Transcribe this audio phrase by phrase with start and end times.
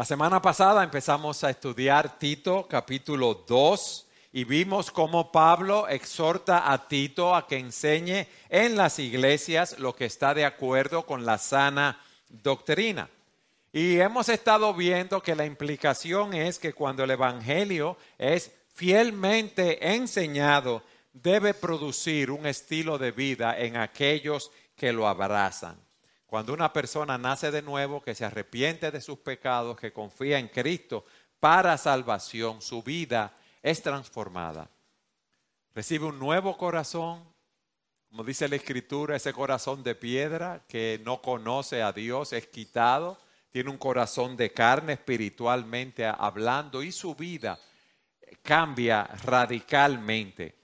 [0.00, 6.88] La semana pasada empezamos a estudiar Tito capítulo 2 y vimos cómo Pablo exhorta a
[6.88, 12.00] Tito a que enseñe en las iglesias lo que está de acuerdo con la sana
[12.30, 13.10] doctrina.
[13.74, 20.82] Y hemos estado viendo que la implicación es que cuando el Evangelio es fielmente enseñado,
[21.12, 25.89] debe producir un estilo de vida en aquellos que lo abrazan.
[26.30, 30.46] Cuando una persona nace de nuevo, que se arrepiente de sus pecados, que confía en
[30.46, 31.04] Cristo
[31.40, 34.70] para salvación, su vida es transformada.
[35.74, 37.24] Recibe un nuevo corazón,
[38.08, 43.18] como dice la Escritura, ese corazón de piedra que no conoce a Dios es quitado,
[43.50, 47.58] tiene un corazón de carne espiritualmente hablando y su vida
[48.40, 50.54] cambia radicalmente.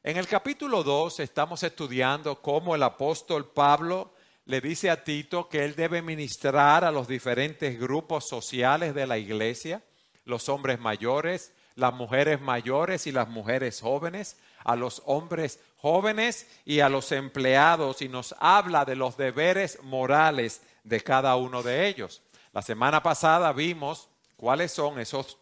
[0.00, 4.12] En el capítulo 2 estamos estudiando cómo el apóstol Pablo
[4.48, 9.18] le dice a Tito que él debe ministrar a los diferentes grupos sociales de la
[9.18, 9.82] iglesia,
[10.24, 16.80] los hombres mayores, las mujeres mayores y las mujeres jóvenes, a los hombres jóvenes y
[16.80, 22.22] a los empleados y nos habla de los deberes morales de cada uno de ellos.
[22.54, 25.36] La semana pasada vimos cuáles son esos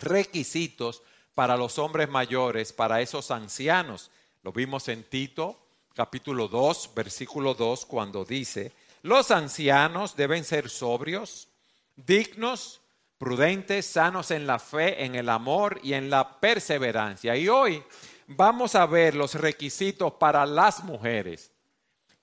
[0.00, 1.02] requisitos
[1.34, 4.10] para los hombres mayores, para esos ancianos.
[4.42, 5.65] Lo vimos en Tito
[5.96, 11.48] capítulo 2, versículo 2, cuando dice, los ancianos deben ser sobrios,
[11.96, 12.82] dignos,
[13.16, 17.34] prudentes, sanos en la fe, en el amor y en la perseverancia.
[17.34, 17.82] Y hoy
[18.26, 21.50] vamos a ver los requisitos para las mujeres.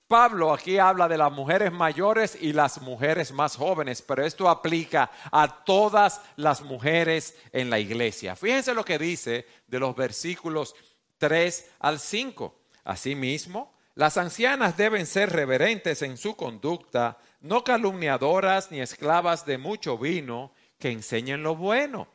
[0.08, 5.10] Pablo aquí habla de las mujeres mayores y las mujeres más jóvenes, pero esto aplica
[5.32, 8.36] a todas las mujeres en la iglesia.
[8.36, 10.76] Fíjense lo que dice de los versículos
[11.18, 12.63] 3 al 5.
[12.84, 19.98] Asimismo, las ancianas deben ser reverentes en su conducta, no calumniadoras ni esclavas de mucho
[19.98, 22.08] vino, que enseñen lo bueno,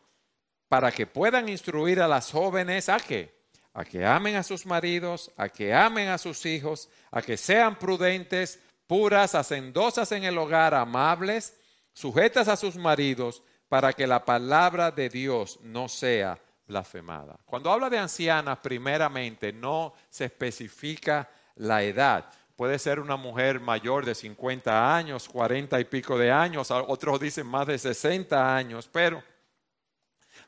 [0.68, 3.38] para que puedan instruir a las jóvenes a que
[3.78, 7.78] a que amen a sus maridos, a que amen a sus hijos, a que sean
[7.78, 11.54] prudentes, puras, hacendosas en el hogar, amables,
[11.92, 17.40] sujetas a sus maridos, para que la palabra de Dios no sea blasfemada.
[17.44, 22.30] Cuando habla de ancianas, primeramente no se especifica la edad.
[22.54, 27.46] Puede ser una mujer mayor de 50 años, 40 y pico de años, otros dicen
[27.46, 29.22] más de 60 años, pero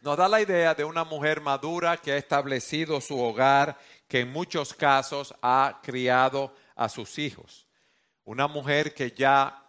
[0.01, 3.77] nos da la idea de una mujer madura que ha establecido su hogar,
[4.09, 7.67] que en muchos casos ha criado a sus hijos.
[8.25, 9.60] Una mujer que ya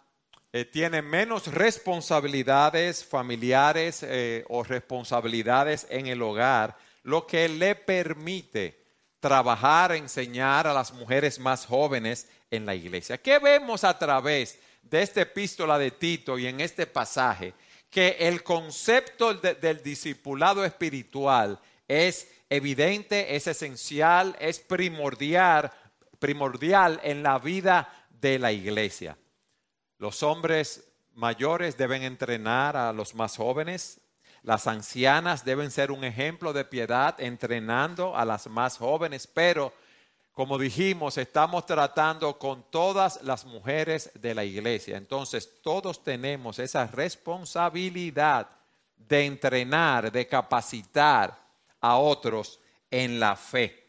[0.54, 8.78] eh, tiene menos responsabilidades familiares eh, o responsabilidades en el hogar, lo que le permite
[9.18, 13.16] trabajar, enseñar a las mujeres más jóvenes en la iglesia.
[13.16, 17.54] ¿Qué vemos a través de esta epístola de Tito y en este pasaje?
[17.88, 21.58] Que el concepto del discipulado espiritual
[21.88, 25.72] es evidente, es esencial, es primordial,
[26.18, 29.16] primordial en la vida de la iglesia.
[30.02, 30.82] Los hombres
[31.14, 34.00] mayores deben entrenar a los más jóvenes.
[34.42, 39.72] Las ancianas deben ser un ejemplo de piedad entrenando a las más jóvenes, pero
[40.32, 44.96] como dijimos, estamos tratando con todas las mujeres de la iglesia.
[44.96, 48.48] Entonces, todos tenemos esa responsabilidad
[48.96, 51.38] de entrenar, de capacitar
[51.80, 52.58] a otros
[52.90, 53.86] en la fe.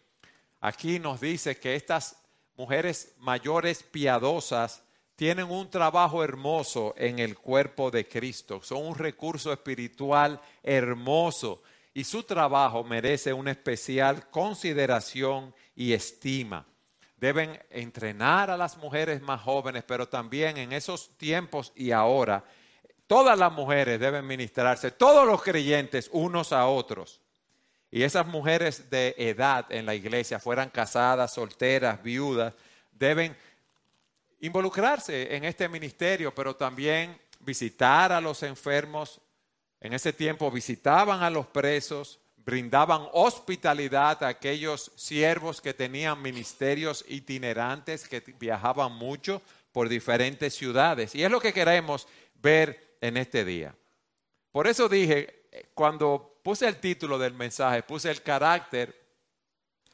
[0.62, 2.18] Aquí nos dice que estas
[2.56, 4.84] mujeres mayores piadosas
[5.16, 11.62] tienen un trabajo hermoso en el cuerpo de Cristo, son un recurso espiritual hermoso
[11.94, 16.66] y su trabajo merece una especial consideración y estima.
[17.18, 22.44] Deben entrenar a las mujeres más jóvenes, pero también en esos tiempos y ahora,
[23.08, 27.22] todas las mujeres deben ministrarse, todos los creyentes unos a otros.
[27.92, 32.54] Y esas mujeres de edad en la iglesia, fueran casadas, solteras, viudas,
[32.92, 33.38] deben
[34.44, 39.22] involucrarse en este ministerio, pero también visitar a los enfermos.
[39.80, 47.06] En ese tiempo visitaban a los presos, brindaban hospitalidad a aquellos siervos que tenían ministerios
[47.08, 49.42] itinerantes, que viajaban mucho
[49.72, 51.16] por diferentes ciudades.
[51.16, 52.06] Y es lo que queremos
[52.36, 53.74] ver en este día.
[54.52, 58.94] Por eso dije, cuando puse el título del mensaje, puse el carácter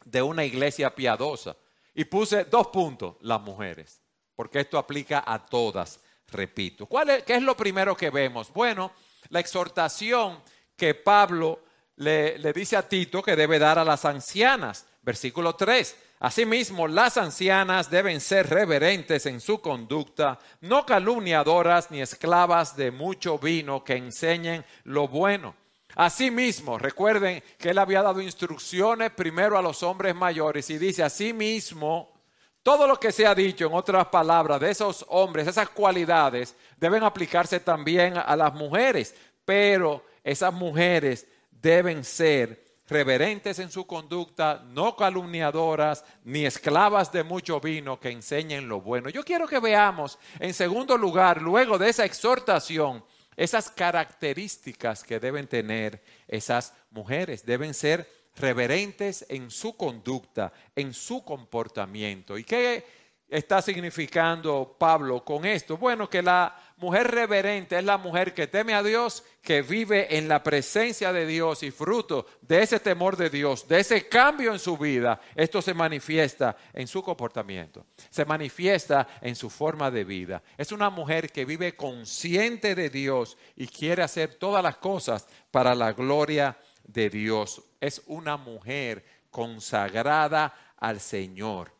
[0.05, 1.55] de una iglesia piadosa
[1.93, 4.01] y puse dos puntos, las mujeres
[4.39, 5.99] porque esto aplica a todas,
[6.29, 6.85] repito.
[6.85, 8.53] ¿Cuál es, ¿Qué es lo primero que vemos?
[8.53, 8.93] Bueno,
[9.31, 10.41] la exhortación
[10.77, 11.59] que Pablo
[11.97, 14.85] le, le dice a Tito que debe dar a las ancianas.
[15.01, 15.93] Versículo 3.
[16.21, 23.39] Asimismo, las ancianas deben ser reverentes en su conducta, no calumniadoras ni esclavas de mucho
[23.39, 25.53] vino que enseñen lo bueno.
[25.95, 32.18] Asimismo, recuerden que él había dado instrucciones primero a los hombres mayores y dice, asimismo,
[32.63, 37.03] todo lo que se ha dicho, en otras palabras, de esos hombres, esas cualidades, deben
[37.03, 39.15] aplicarse también a las mujeres,
[39.45, 47.59] pero esas mujeres deben ser reverentes en su conducta, no calumniadoras, ni esclavas de mucho
[47.59, 49.09] vino que enseñen lo bueno.
[49.09, 53.03] Yo quiero que veamos, en segundo lugar, luego de esa exhortación,
[53.35, 57.45] esas características que deben tener esas mujeres.
[57.45, 62.37] Deben ser reverentes en su conducta, en su comportamiento.
[62.37, 62.85] ¿Y qué
[63.29, 65.77] está significando Pablo con esto?
[65.77, 70.27] Bueno, que la mujer reverente es la mujer que teme a Dios, que vive en
[70.27, 74.59] la presencia de Dios y fruto de ese temor de Dios, de ese cambio en
[74.59, 80.41] su vida, esto se manifiesta en su comportamiento, se manifiesta en su forma de vida.
[80.57, 85.75] Es una mujer que vive consciente de Dios y quiere hacer todas las cosas para
[85.75, 87.61] la gloria de Dios.
[87.79, 91.71] Es una mujer consagrada al Señor.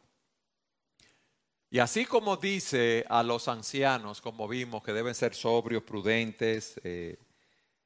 [1.71, 7.19] Y así como dice a los ancianos, como vimos, que deben ser sobrios, prudentes eh,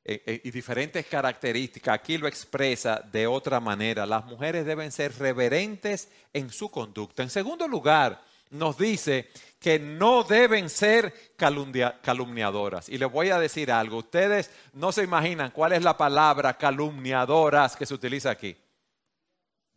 [0.05, 4.05] eh, eh, y diferentes características, aquí lo expresa de otra manera.
[4.05, 7.23] Las mujeres deben ser reverentes en su conducta.
[7.23, 8.21] En segundo lugar,
[8.53, 9.29] nos dice
[9.59, 12.89] que no deben ser calumniadoras.
[12.89, 17.75] Y les voy a decir algo, ustedes no se imaginan cuál es la palabra calumniadoras
[17.75, 18.55] que se utiliza aquí.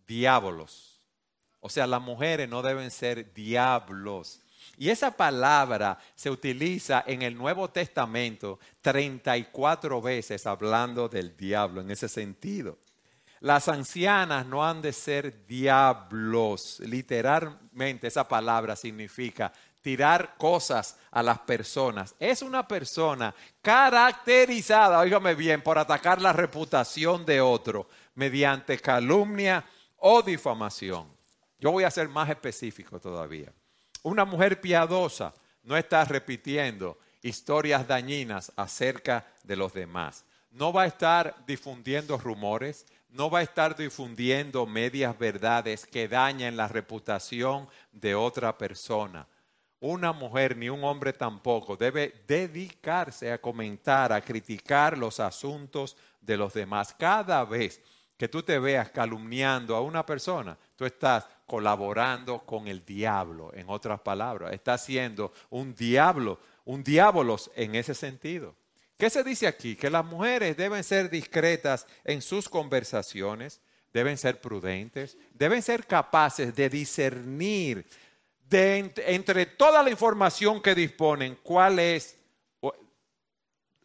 [0.07, 1.01] Diábolos.
[1.61, 4.41] O sea, las mujeres no deben ser diablos.
[4.77, 11.91] Y esa palabra se utiliza en el Nuevo Testamento 34 veces hablando del diablo en
[11.91, 12.79] ese sentido.
[13.41, 16.81] Las ancianas no han de ser diablos.
[16.81, 19.53] Literalmente esa palabra significa
[19.83, 22.15] tirar cosas a las personas.
[22.19, 29.65] Es una persona caracterizada, óigame bien, por atacar la reputación de otro mediante calumnia
[29.99, 31.07] o difamación.
[31.59, 33.53] Yo voy a ser más específico todavía.
[34.03, 35.33] Una mujer piadosa
[35.63, 40.25] no está repitiendo historias dañinas acerca de los demás.
[40.51, 42.87] No va a estar difundiendo rumores,
[43.17, 49.27] no va a estar difundiendo medias verdades que dañen la reputación de otra persona.
[49.81, 56.37] Una mujer ni un hombre tampoco debe dedicarse a comentar, a criticar los asuntos de
[56.37, 56.95] los demás.
[56.99, 57.81] Cada vez
[58.19, 63.69] que tú te veas calumniando a una persona, tú estás colaborando con el diablo, en
[63.71, 64.53] otras palabras.
[64.53, 68.55] Está siendo un diablo, un diabolos en ese sentido.
[68.97, 69.77] ¿Qué se dice aquí?
[69.77, 73.61] Que las mujeres deben ser discretas en sus conversaciones,
[73.93, 77.87] deben ser prudentes, deben ser capaces de discernir
[78.51, 82.17] entre toda la información que disponen cuál es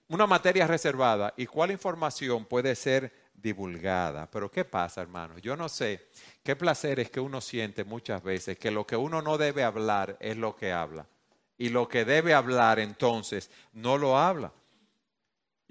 [0.08, 4.30] una materia reservada y cuál información puede ser divulgada.
[4.30, 5.42] Pero ¿qué pasa, hermanos?
[5.42, 6.10] Yo no sé
[6.44, 10.18] qué placer es que uno siente muchas veces que lo que uno no debe hablar
[10.20, 11.08] es lo que habla.
[11.58, 14.52] Y lo que debe hablar entonces no lo habla.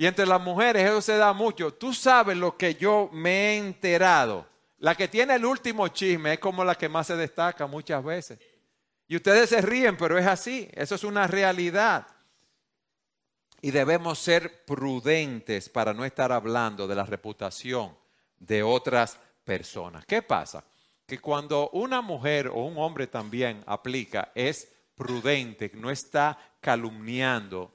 [0.00, 1.74] Y entre las mujeres eso se da mucho.
[1.74, 4.46] Tú sabes lo que yo me he enterado.
[4.78, 8.38] La que tiene el último chisme es como la que más se destaca muchas veces.
[9.06, 10.66] Y ustedes se ríen, pero es así.
[10.72, 12.06] Eso es una realidad
[13.60, 17.94] y debemos ser prudentes para no estar hablando de la reputación
[18.38, 20.06] de otras personas.
[20.06, 20.64] ¿Qué pasa?
[21.04, 27.74] Que cuando una mujer o un hombre también aplica, es prudente, no está calumniando,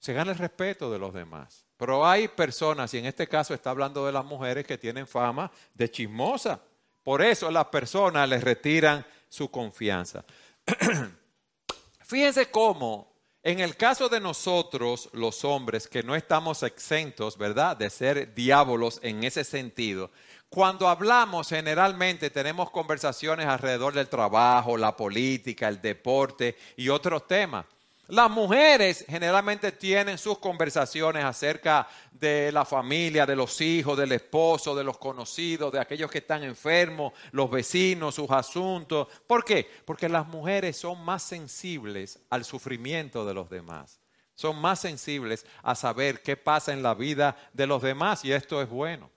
[0.00, 1.64] se gana el respeto de los demás.
[1.76, 5.50] Pero hay personas, y en este caso está hablando de las mujeres que tienen fama
[5.74, 6.60] de chismosa.
[7.04, 10.24] Por eso las personas les retiran su confianza.
[12.04, 13.10] Fíjense cómo
[13.42, 19.00] en el caso de nosotros, los hombres, que no estamos exentos, ¿verdad?, de ser diábolos
[19.02, 20.10] en ese sentido,
[20.50, 27.64] cuando hablamos generalmente tenemos conversaciones alrededor del trabajo, la política, el deporte y otros temas.
[28.10, 34.74] Las mujeres generalmente tienen sus conversaciones acerca de la familia, de los hijos, del esposo,
[34.74, 39.06] de los conocidos, de aquellos que están enfermos, los vecinos, sus asuntos.
[39.28, 39.70] ¿Por qué?
[39.84, 44.00] Porque las mujeres son más sensibles al sufrimiento de los demás.
[44.34, 48.60] Son más sensibles a saber qué pasa en la vida de los demás y esto
[48.60, 49.08] es bueno.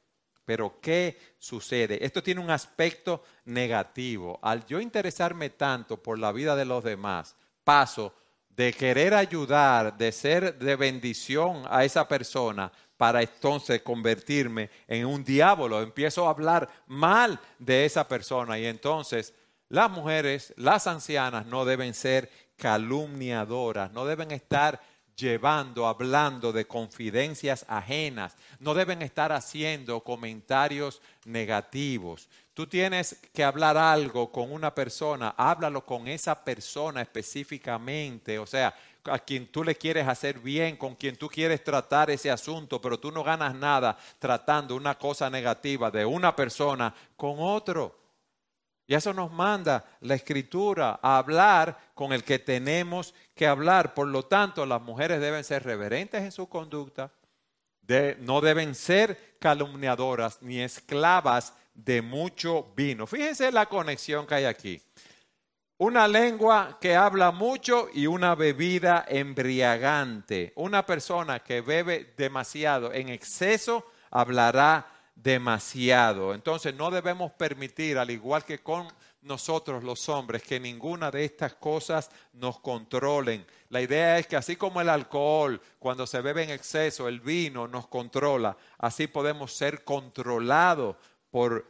[0.46, 2.06] Pero ¿qué sucede?
[2.06, 4.38] Esto tiene un aspecto negativo.
[4.44, 8.14] Al yo interesarme tanto por la vida de los demás, paso
[8.56, 15.24] de querer ayudar, de ser de bendición a esa persona para entonces convertirme en un
[15.24, 15.82] diablo.
[15.82, 19.34] Empiezo a hablar mal de esa persona y entonces
[19.70, 24.80] las mujeres, las ancianas, no deben ser calumniadoras, no deben estar
[25.16, 32.30] llevando, hablando de confidencias ajenas, no deben estar haciendo comentarios negativos.
[32.54, 38.76] Tú tienes que hablar algo con una persona, háblalo con esa persona específicamente, o sea,
[39.06, 43.00] a quien tú le quieres hacer bien, con quien tú quieres tratar ese asunto, pero
[43.00, 48.00] tú no ganas nada tratando una cosa negativa de una persona con otro.
[48.86, 53.94] Y eso nos manda la escritura a hablar con el que tenemos que hablar.
[53.96, 57.12] Por lo tanto, las mujeres deben ser reverentes en su conducta,
[58.20, 63.08] no deben ser calumniadoras ni esclavas de mucho vino.
[63.08, 64.82] Fíjense la conexión que hay aquí.
[65.78, 70.54] Una lengua que habla mucho y una bebida embriagante.
[70.56, 76.34] Una persona que bebe demasiado en exceso hablará demasiado.
[76.34, 78.88] Entonces no debemos permitir, al igual que con
[79.24, 83.46] nosotros los hombres, que ninguna de estas cosas nos controlen.
[83.70, 87.68] La idea es que así como el alcohol, cuando se bebe en exceso, el vino
[87.68, 90.98] nos controla, así podemos ser controlados
[91.34, 91.66] por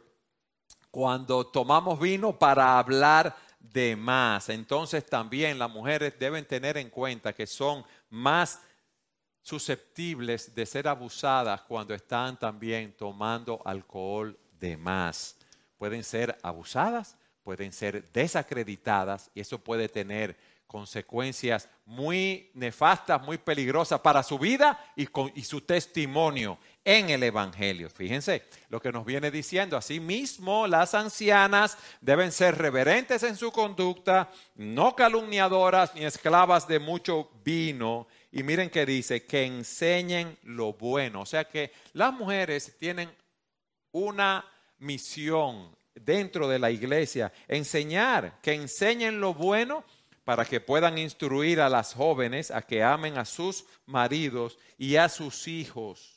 [0.90, 4.50] cuando tomamos vino para hablar de más.
[4.50, 8.60] Entonces también las mujeres deben tener en cuenta que son más
[9.40, 15.38] susceptibles de ser abusadas cuando están también tomando alcohol de más.
[15.78, 24.00] Pueden ser abusadas, pueden ser desacreditadas y eso puede tener consecuencias muy nefastas, muy peligrosas
[24.00, 27.88] para su vida y, y su testimonio en el Evangelio.
[27.88, 29.76] Fíjense lo que nos viene diciendo.
[29.76, 37.30] Asimismo, las ancianas deben ser reverentes en su conducta, no calumniadoras ni esclavas de mucho
[37.42, 41.22] vino, y miren que dice, que enseñen lo bueno.
[41.22, 43.10] O sea que las mujeres tienen
[43.92, 44.44] una
[44.78, 49.84] misión dentro de la iglesia, enseñar, que enseñen lo bueno
[50.24, 55.08] para que puedan instruir a las jóvenes a que amen a sus maridos y a
[55.08, 56.13] sus hijos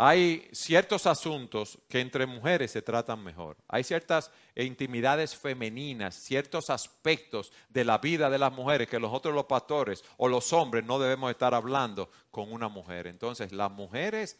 [0.00, 3.56] hay ciertos asuntos que entre mujeres se tratan mejor.
[3.66, 9.46] Hay ciertas intimidades femeninas, ciertos aspectos de la vida de las mujeres que nosotros los
[9.46, 13.08] pastores o los hombres no debemos estar hablando con una mujer.
[13.08, 14.36] Entonces, las mujeres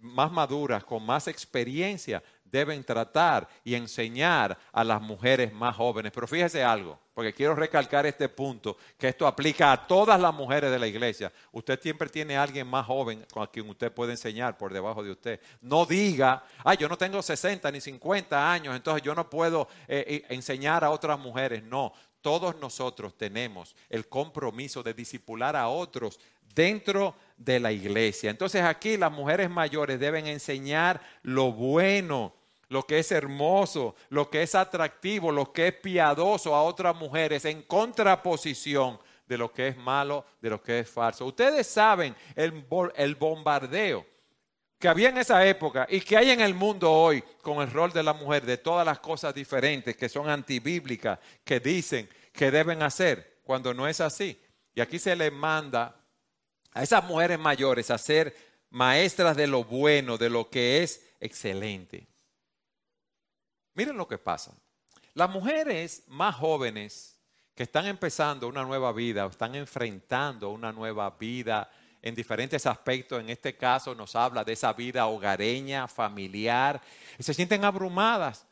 [0.00, 6.12] más maduras, con más experiencia, deben tratar y enseñar a las mujeres más jóvenes.
[6.14, 10.70] Pero fíjese algo, porque quiero recalcar este punto, que esto aplica a todas las mujeres
[10.70, 11.32] de la iglesia.
[11.52, 15.10] Usted siempre tiene a alguien más joven con quien usted puede enseñar por debajo de
[15.10, 15.40] usted.
[15.60, 20.04] No diga, ay, yo no tengo 60 ni 50 años, entonces yo no puedo eh,
[20.06, 21.62] eh, enseñar a otras mujeres.
[21.62, 26.18] No, todos nosotros tenemos el compromiso de disipular a otros
[26.54, 28.30] dentro de la iglesia.
[28.30, 32.34] Entonces aquí las mujeres mayores deben enseñar lo bueno,
[32.68, 37.44] lo que es hermoso, lo que es atractivo, lo que es piadoso a otras mujeres
[37.44, 41.26] en contraposición de lo que es malo, de lo que es falso.
[41.26, 44.04] Ustedes saben el, bombardeo
[44.78, 47.92] que había en esa época y que hay en el mundo hoy con el rol
[47.92, 52.82] de la mujer, de todas las cosas diferentes que son antibíblicas, que dicen que deben
[52.82, 54.40] hacer, cuando no es así.
[54.74, 55.97] Y aquí se les manda
[56.78, 58.36] a esas mujeres mayores a ser
[58.70, 62.06] maestras de lo bueno, de lo que es excelente.
[63.74, 64.52] Miren lo que pasa.
[65.12, 67.18] Las mujeres más jóvenes
[67.56, 71.68] que están empezando una nueva vida, o están enfrentando una nueva vida
[72.00, 76.80] en diferentes aspectos, en este caso nos habla de esa vida hogareña, familiar,
[77.18, 78.46] se sienten abrumadas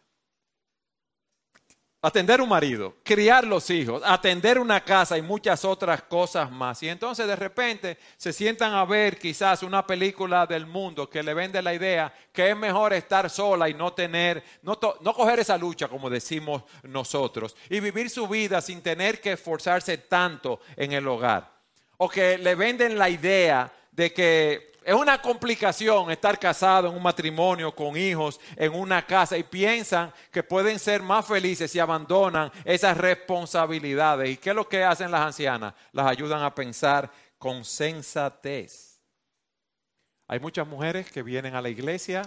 [2.06, 6.80] atender un marido, criar los hijos, atender una casa y muchas otras cosas más.
[6.84, 11.34] Y entonces de repente se sientan a ver quizás una película del mundo que le
[11.34, 15.58] vende la idea que es mejor estar sola y no tener, no, no coger esa
[15.58, 21.08] lucha como decimos nosotros y vivir su vida sin tener que esforzarse tanto en el
[21.08, 21.50] hogar.
[21.96, 27.02] O que le venden la idea de que es una complicación estar casado en un
[27.02, 32.52] matrimonio con hijos en una casa y piensan que pueden ser más felices si abandonan
[32.64, 34.30] esas responsabilidades.
[34.30, 35.74] ¿Y qué es lo que hacen las ancianas?
[35.90, 39.00] Las ayudan a pensar con sensatez.
[40.28, 42.22] Hay muchas mujeres que vienen a la iglesia,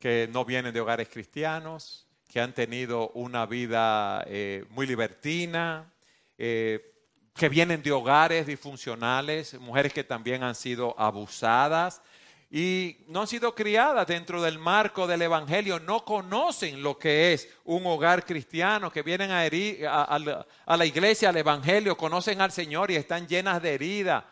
[0.00, 5.88] que no vienen de hogares cristianos, que han tenido una vida eh, muy libertina,
[6.36, 6.99] eh,
[7.34, 12.02] que vienen de hogares disfuncionales, mujeres que también han sido abusadas
[12.50, 17.48] y no han sido criadas dentro del marco del Evangelio, no conocen lo que es
[17.64, 22.96] un hogar cristiano, que vienen a, a, la iglesia, al Evangelio, conocen al Señor y
[22.96, 24.24] están llenas de heridas,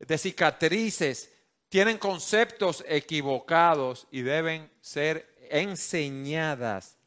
[0.00, 1.32] de cicatrices,
[1.68, 6.98] tienen conceptos equivocados y deben ser enseñadas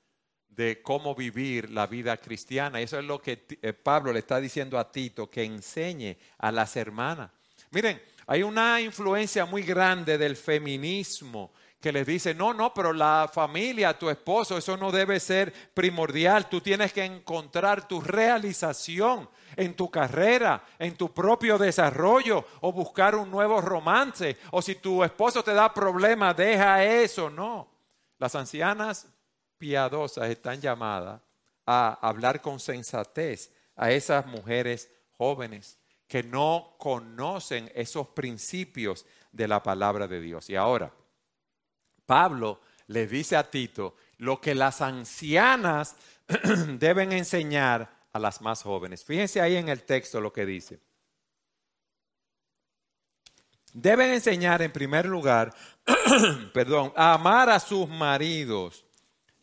[0.55, 2.79] de cómo vivir la vida cristiana.
[2.79, 6.75] Eso es lo que eh, Pablo le está diciendo a Tito, que enseñe a las
[6.75, 7.31] hermanas.
[7.71, 13.29] Miren, hay una influencia muy grande del feminismo que les dice, no, no, pero la
[13.31, 16.49] familia, tu esposo, eso no debe ser primordial.
[16.49, 23.13] Tú tienes que encontrar tu realización en tu carrera, en tu propio desarrollo, o buscar
[23.15, 27.29] un nuevo romance, o si tu esposo te da problemas, deja eso.
[27.29, 27.67] No,
[28.17, 29.07] las ancianas
[29.57, 31.21] piadosas están llamadas
[31.65, 39.61] a hablar con sensatez a esas mujeres jóvenes que no conocen esos principios de la
[39.63, 40.49] palabra de Dios.
[40.49, 40.91] Y ahora,
[42.05, 45.95] Pablo le dice a Tito lo que las ancianas
[46.79, 49.03] deben enseñar a las más jóvenes.
[49.03, 50.79] Fíjense ahí en el texto lo que dice.
[53.73, 55.53] Deben enseñar en primer lugar,
[56.53, 58.84] perdón, a amar a sus maridos.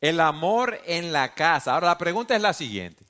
[0.02, 1.72] El amor en la casa.
[1.72, 3.04] Ahora la pregunta es la siguiente.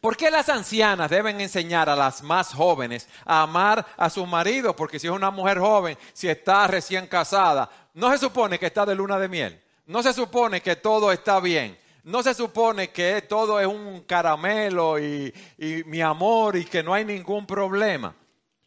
[0.00, 4.74] ¿Por qué las ancianas deben enseñar a las más jóvenes a amar a su marido?
[4.74, 8.84] Porque si es una mujer joven, si está recién casada, no se supone que está
[8.84, 9.62] de luna de miel.
[9.86, 11.78] No se supone que todo está bien.
[12.02, 16.92] No se supone que todo es un caramelo y, y mi amor y que no
[16.92, 18.16] hay ningún problema.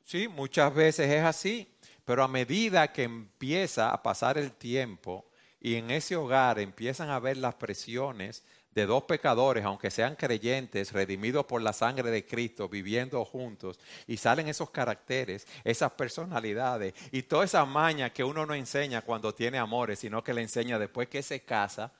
[0.05, 1.67] Sí, muchas veces es así.
[2.05, 5.25] Pero a medida que empieza a pasar el tiempo
[5.61, 10.91] y en ese hogar empiezan a ver las presiones de dos pecadores, aunque sean creyentes,
[10.91, 17.23] redimidos por la sangre de Cristo, viviendo juntos, y salen esos caracteres, esas personalidades y
[17.23, 21.09] toda esa maña que uno no enseña cuando tiene amores, sino que le enseña después
[21.09, 21.91] que se casa.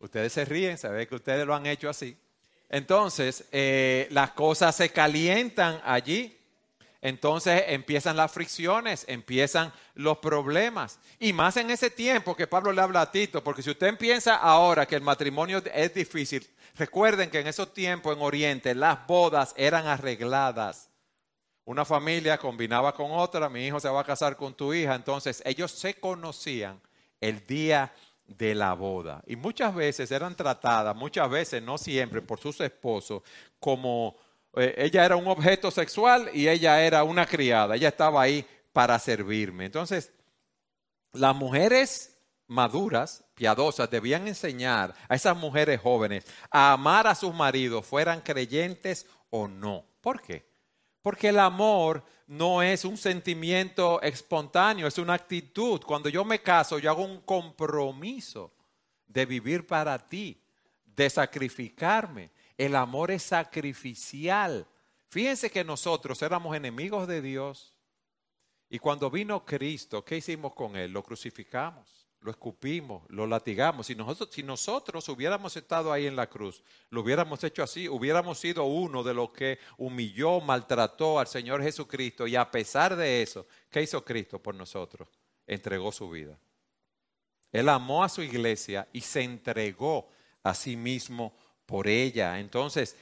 [0.00, 2.16] Ustedes se ríen, saben que ustedes lo han hecho así.
[2.70, 6.37] Entonces, eh, las cosas se calientan allí
[7.00, 10.98] entonces empiezan las fricciones, empiezan los problemas.
[11.20, 14.36] Y más en ese tiempo que Pablo le habla a Tito, porque si usted piensa
[14.36, 19.54] ahora que el matrimonio es difícil, recuerden que en esos tiempos en Oriente las bodas
[19.56, 20.90] eran arregladas.
[21.64, 25.42] Una familia combinaba con otra, mi hijo se va a casar con tu hija, entonces
[25.44, 26.80] ellos se conocían
[27.20, 27.92] el día
[28.26, 29.22] de la boda.
[29.26, 33.22] Y muchas veces eran tratadas, muchas veces, no siempre, por sus esposos,
[33.60, 34.16] como
[34.58, 38.98] eh, ella era un objeto sexual y ella era una criada, ella estaba ahí para
[38.98, 39.66] servirme.
[39.66, 40.12] Entonces,
[41.12, 47.86] las mujeres maduras, piadosas, debían enseñar a esas mujeres jóvenes a amar a sus maridos,
[47.86, 49.84] fueran creyentes o no.
[50.00, 50.48] ¿Por qué?
[51.02, 55.80] Porque el amor no es un sentimiento espontáneo, es una actitud.
[55.82, 58.52] Cuando yo me caso, yo hago un compromiso
[59.06, 60.40] de vivir para ti,
[60.84, 64.66] de sacrificarme, el amor es sacrificial.
[65.08, 67.72] Fíjense que nosotros éramos enemigos de Dios
[68.68, 70.92] y cuando vino Cristo, ¿qué hicimos con Él?
[70.92, 73.86] Lo crucificamos, lo escupimos, lo latigamos.
[73.86, 78.38] Si nosotros, si nosotros hubiéramos estado ahí en la cruz, lo hubiéramos hecho así, hubiéramos
[78.38, 83.46] sido uno de los que humilló, maltrató al Señor Jesucristo y a pesar de eso,
[83.70, 85.08] ¿qué hizo Cristo por nosotros?
[85.46, 86.38] Entregó su vida.
[87.50, 90.10] Él amó a su iglesia y se entregó
[90.42, 91.34] a sí mismo
[91.68, 92.40] por ella.
[92.40, 92.96] Entonces,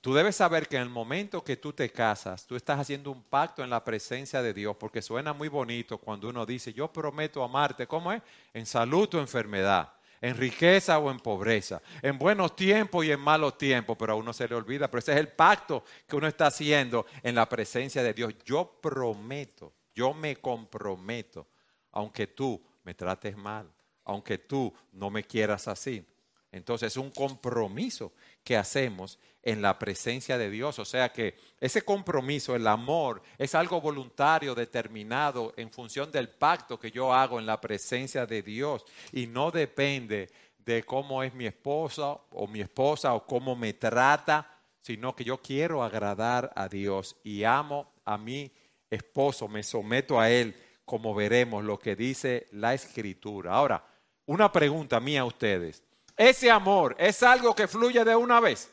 [0.00, 3.24] tú debes saber que en el momento que tú te casas, tú estás haciendo un
[3.24, 7.42] pacto en la presencia de Dios, porque suena muy bonito cuando uno dice, yo prometo
[7.42, 8.22] amarte, ¿cómo es?
[8.54, 13.58] En salud o enfermedad, en riqueza o en pobreza, en buenos tiempos y en malos
[13.58, 16.46] tiempos, pero a uno se le olvida, pero ese es el pacto que uno está
[16.46, 18.36] haciendo en la presencia de Dios.
[18.44, 21.48] Yo prometo, yo me comprometo,
[21.90, 23.68] aunque tú me trates mal,
[24.04, 26.06] aunque tú no me quieras así,
[26.52, 28.12] entonces es un compromiso
[28.44, 30.78] que hacemos en la presencia de Dios.
[30.78, 36.78] O sea que ese compromiso, el amor, es algo voluntario, determinado en función del pacto
[36.78, 41.46] que yo hago en la presencia de Dios y no depende de cómo es mi
[41.46, 47.16] esposa o mi esposa o cómo me trata, sino que yo quiero agradar a Dios
[47.24, 48.52] y amo a mi
[48.90, 53.52] esposo, me someto a él, como veremos lo que dice la escritura.
[53.52, 53.84] Ahora,
[54.26, 55.82] una pregunta mía a ustedes.
[56.22, 58.72] ¿Ese amor es algo que fluye de una vez?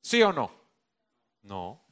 [0.00, 0.48] ¿Sí o no?
[1.42, 1.82] No.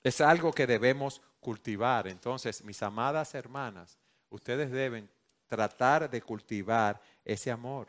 [0.00, 2.06] Es algo que debemos cultivar.
[2.06, 3.98] Entonces, mis amadas hermanas,
[4.30, 5.10] ustedes deben
[5.48, 7.88] tratar de cultivar ese amor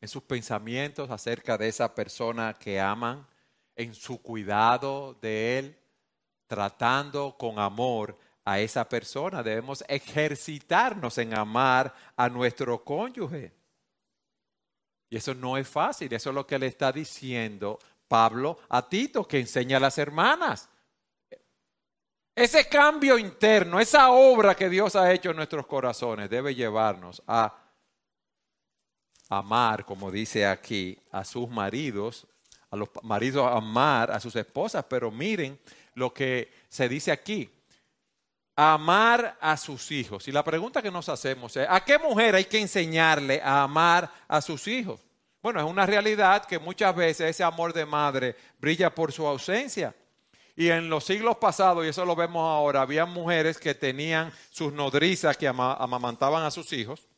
[0.00, 3.24] en sus pensamientos acerca de esa persona que aman,
[3.76, 5.78] en su cuidado de él,
[6.48, 9.40] tratando con amor a esa persona.
[9.40, 13.59] Debemos ejercitarnos en amar a nuestro cónyuge.
[15.10, 19.26] Y eso no es fácil, eso es lo que le está diciendo Pablo a Tito,
[19.26, 20.68] que enseña a las hermanas.
[22.34, 27.54] Ese cambio interno, esa obra que Dios ha hecho en nuestros corazones debe llevarnos a
[29.28, 32.28] amar, como dice aquí, a sus maridos,
[32.70, 35.58] a los maridos amar a sus esposas, pero miren
[35.94, 37.50] lo que se dice aquí,
[38.60, 40.28] amar a sus hijos.
[40.28, 44.10] Y la pregunta que nos hacemos es, ¿a qué mujer hay que enseñarle a amar
[44.28, 45.00] a sus hijos?
[45.42, 49.94] Bueno, es una realidad que muchas veces ese amor de madre brilla por su ausencia.
[50.54, 54.74] Y en los siglos pasados, y eso lo vemos ahora, había mujeres que tenían sus
[54.74, 57.08] nodrizas que amamantaban a sus hijos,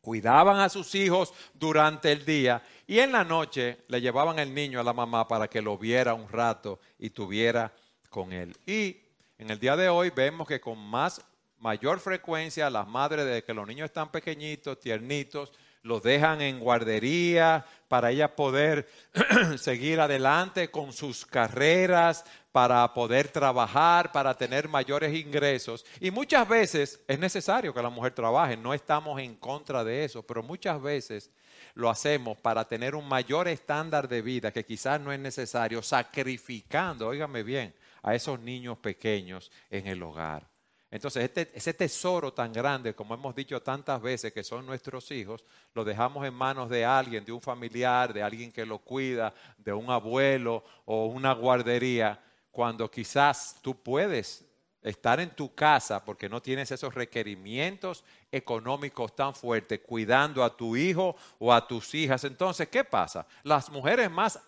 [0.00, 4.78] cuidaban a sus hijos durante el día y en la noche le llevaban el niño
[4.78, 7.72] a la mamá para que lo viera un rato y tuviera
[8.10, 8.56] con él.
[8.66, 9.01] Y
[9.42, 11.20] en el día de hoy vemos que con más
[11.58, 15.52] mayor frecuencia las madres desde que los niños están pequeñitos, tiernitos,
[15.82, 18.88] los dejan en guardería para ellas poder
[19.58, 25.84] seguir adelante con sus carreras, para poder trabajar, para tener mayores ingresos.
[25.98, 30.22] Y muchas veces es necesario que la mujer trabaje, no estamos en contra de eso,
[30.22, 31.30] pero muchas veces
[31.74, 37.08] lo hacemos para tener un mayor estándar de vida que quizás no es necesario, sacrificando,
[37.08, 40.48] óigame bien, a esos niños pequeños en el hogar.
[40.90, 45.42] Entonces, este, ese tesoro tan grande, como hemos dicho tantas veces, que son nuestros hijos,
[45.72, 49.72] lo dejamos en manos de alguien, de un familiar, de alguien que lo cuida, de
[49.72, 54.44] un abuelo o una guardería, cuando quizás tú puedes
[54.82, 60.76] estar en tu casa porque no tienes esos requerimientos económicos tan fuertes, cuidando a tu
[60.76, 62.24] hijo o a tus hijas.
[62.24, 63.26] Entonces, ¿qué pasa?
[63.42, 64.40] Las mujeres más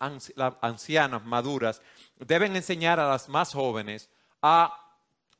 [0.61, 1.81] ancianas, maduras,
[2.19, 4.09] deben enseñar a las más jóvenes
[4.41, 4.77] a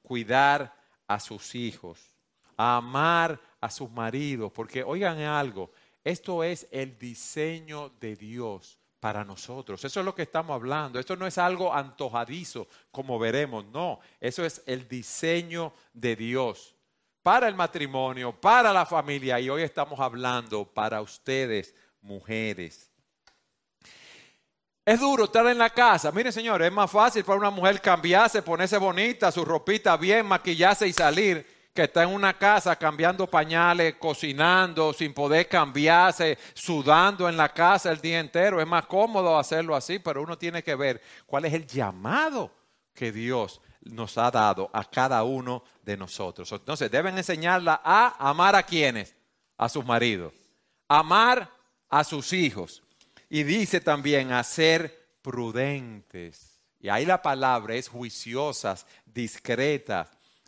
[0.01, 0.73] cuidar
[1.07, 2.15] a sus hijos,
[2.57, 5.71] a amar a sus maridos, porque oigan algo,
[6.03, 9.85] esto es el diseño de Dios para nosotros.
[9.85, 10.99] Eso es lo que estamos hablando.
[10.99, 16.73] Esto no es algo antojadizo, como veremos, no, eso es el diseño de Dios
[17.21, 22.89] para el matrimonio, para la familia, y hoy estamos hablando para ustedes, mujeres.
[24.83, 26.11] Es duro estar en la casa.
[26.11, 30.87] Miren, señores, es más fácil para una mujer cambiarse, ponerse bonita, su ropita bien, maquillarse
[30.87, 37.35] y salir, que está en una casa cambiando pañales, cocinando, sin poder cambiarse, sudando en
[37.35, 38.61] la casa el día entero.
[38.61, 42.49] Es más cómodo hacerlo así, pero uno tiene que ver cuál es el llamado
[42.93, 46.49] que Dios nos ha dado a cada uno de nosotros.
[46.53, 49.13] Entonces, deben enseñarla a amar a quienes,
[49.57, 50.33] a sus maridos,
[50.87, 51.51] amar
[51.89, 52.83] a sus hijos,
[53.29, 56.57] y dice también a ser prudentes.
[56.79, 60.07] Y ahí la palabra es juiciosas, discretas.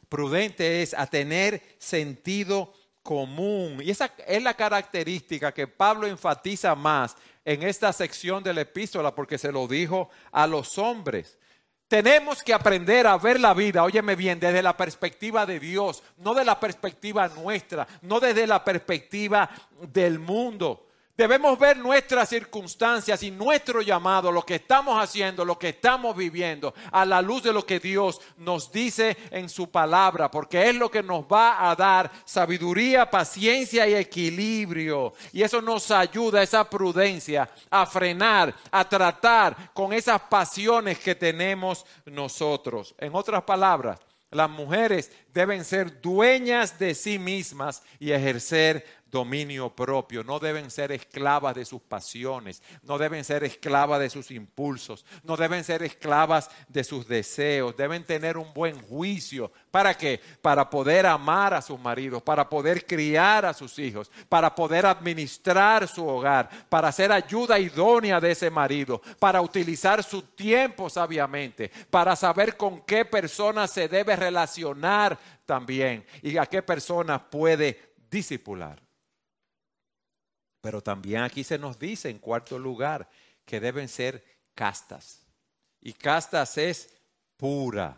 [0.09, 3.81] Prudente es a tener sentido común.
[3.83, 7.15] Y esa es la característica que Pablo enfatiza más
[7.45, 11.37] en esta sección de la epístola porque se lo dijo a los hombres.
[11.87, 16.33] Tenemos que aprender a ver la vida, óyeme bien, desde la perspectiva de Dios, no
[16.33, 19.49] de la perspectiva nuestra, no desde la perspectiva
[19.81, 20.86] del mundo.
[21.17, 26.75] Debemos ver nuestras circunstancias y nuestro llamado, lo que estamos haciendo, lo que estamos viviendo,
[26.91, 30.91] a la luz de lo que Dios nos dice en su palabra, porque es lo
[30.91, 35.13] que nos va a dar sabiduría, paciencia y equilibrio.
[35.33, 41.83] Y eso nos ayuda, esa prudencia, a frenar, a tratar con esas pasiones que tenemos
[42.05, 42.93] nosotros.
[42.99, 43.99] En otras palabras,
[44.29, 50.91] las mujeres deben ser dueñas de sí mismas y ejercer dominio propio, no deben ser
[50.91, 56.49] esclavas de sus pasiones, no deben ser esclavas de sus impulsos, no deben ser esclavas
[56.67, 59.51] de sus deseos, deben tener un buen juicio.
[59.71, 60.19] ¿Para qué?
[60.41, 65.87] Para poder amar a sus maridos, para poder criar a sus hijos, para poder administrar
[65.87, 72.15] su hogar, para ser ayuda idónea de ese marido, para utilizar su tiempo sabiamente, para
[72.15, 78.86] saber con qué persona se debe relacionar también y a qué persona puede disipular.
[80.67, 83.07] Pero también aquí se nos dice en cuarto lugar
[83.45, 84.21] que deben ser
[84.53, 85.25] castas.
[85.79, 86.89] Y castas es
[87.37, 87.97] pura.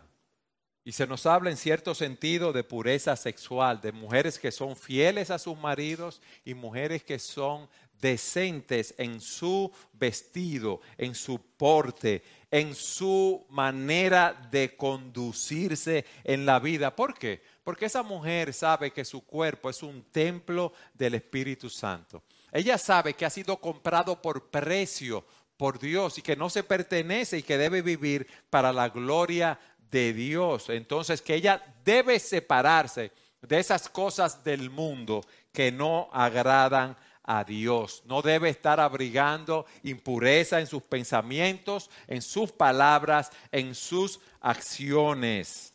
[0.84, 5.32] Y se nos habla en cierto sentido de pureza sexual, de mujeres que son fieles
[5.32, 7.68] a sus maridos y mujeres que son
[8.00, 16.94] decentes en su vestido, en su porte, en su manera de conducirse en la vida.
[16.94, 17.42] ¿Por qué?
[17.64, 22.22] Porque esa mujer sabe que su cuerpo es un templo del Espíritu Santo.
[22.52, 25.24] Ella sabe que ha sido comprado por precio
[25.56, 29.58] por Dios y que no se pertenece y que debe vivir para la gloria
[29.90, 30.70] de Dios.
[30.70, 38.02] Entonces que ella debe separarse de esas cosas del mundo que no agradan a Dios.
[38.06, 45.74] No debe estar abrigando impureza en sus pensamientos, en sus palabras, en sus acciones.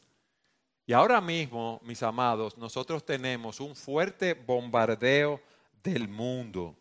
[0.87, 5.41] Y ahora mismo, mis amados, nosotros tenemos un fuerte bombardeo
[5.85, 6.75] del mundo.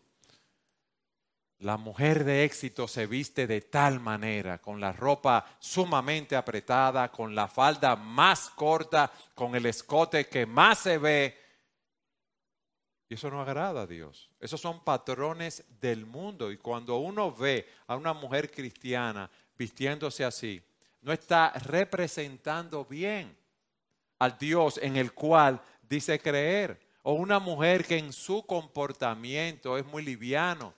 [1.59, 7.33] la mujer de éxito se viste de tal manera, con la ropa sumamente apretada, con
[7.33, 11.37] la falda más corta, con el escote que más se ve.
[13.07, 14.29] Y eso no agrada a Dios.
[14.39, 16.51] Esos son patrones del mundo.
[16.51, 20.61] Y cuando uno ve a una mujer cristiana vistiéndose así,
[21.01, 23.35] no está representando bien
[24.19, 26.84] al Dios en el cual dice creer.
[27.07, 30.73] O una mujer que en su comportamiento es muy liviano,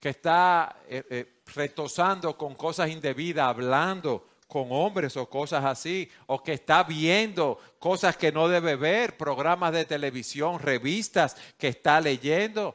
[0.00, 6.42] que está eh, eh, retosando con cosas indebidas, hablando con hombres o cosas así, o
[6.42, 12.74] que está viendo cosas que no debe ver, programas de televisión, revistas que está leyendo,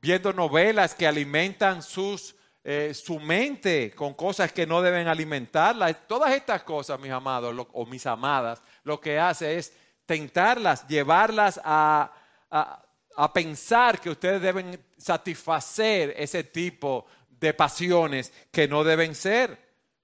[0.00, 5.92] viendo novelas que alimentan sus, eh, su mente con cosas que no deben alimentarla.
[5.94, 9.72] Todas estas cosas, mis amados o mis amadas, lo que hace es
[10.10, 12.10] tentarlas, llevarlas a,
[12.50, 19.56] a pensar que ustedes deben satisfacer ese tipo de pasiones que no deben ser.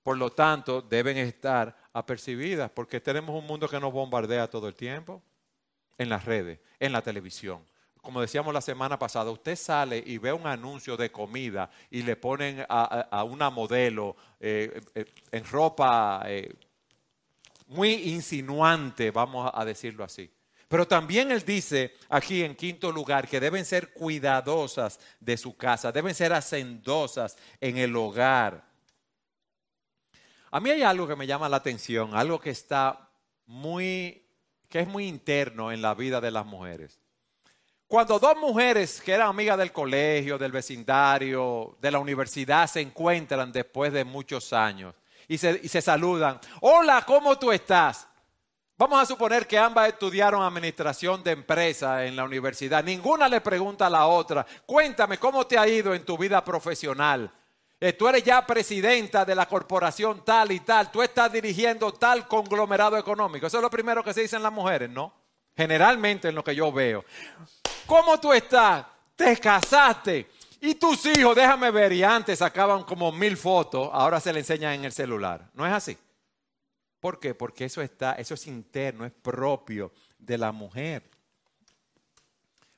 [0.04, 4.76] Por lo tanto, deben estar apercibidas porque tenemos un mundo que nos bombardea todo el
[4.76, 5.24] tiempo
[5.98, 7.66] en las redes, en la televisión.
[8.00, 12.14] Como decíamos la semana pasada, usted sale y ve un anuncio de comida y le
[12.14, 16.54] ponen a, una modelo eh, eh, en ropa eh,
[17.66, 20.30] muy insinuante, vamos a decirlo así.
[20.68, 25.92] Pero también él dice aquí en quinto lugar que deben ser cuidadosas de su casa,
[25.92, 28.64] deben ser hacendosas en el hogar.
[30.50, 33.10] A mí hay algo que me llama la atención, algo que está
[33.46, 34.26] muy,
[34.68, 36.98] que es muy interno en la vida de las mujeres.
[37.86, 43.52] Cuando dos mujeres que eran amigas del colegio, del vecindario, de la universidad se encuentran
[43.52, 44.94] después de muchos años
[45.28, 48.06] y se, y se saludan, hola, ¿cómo tú estás?
[48.78, 52.84] Vamos a suponer que ambas estudiaron administración de empresa en la universidad.
[52.84, 57.32] Ninguna le pregunta a la otra, cuéntame cómo te ha ido en tu vida profesional.
[57.80, 62.26] Eh, tú eres ya presidenta de la corporación tal y tal, tú estás dirigiendo tal
[62.28, 63.46] conglomerado económico.
[63.46, 65.12] Eso es lo primero que se dicen las mujeres, ¿no?
[65.56, 67.04] Generalmente en lo que yo veo.
[67.86, 68.84] ¿Cómo tú estás?
[69.14, 70.30] Te casaste.
[70.66, 74.72] Y tus hijos, déjame ver, y antes sacaban como mil fotos, ahora se le enseñan
[74.72, 75.48] en el celular.
[75.54, 75.96] ¿No es así?
[76.98, 77.36] ¿Por qué?
[77.36, 81.08] Porque eso está, eso es interno, es propio de la mujer.